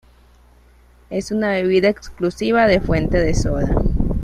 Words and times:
Es 1.11 1.29
una 1.29 1.49
bebida 1.51 1.87
exclusiva 1.87 2.65
de 2.65 2.81
fuente 2.81 3.19
de 3.19 3.35
soda. 3.35 3.69